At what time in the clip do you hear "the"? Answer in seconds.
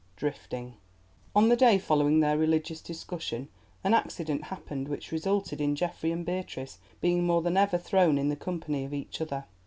1.49-1.55, 8.29-8.35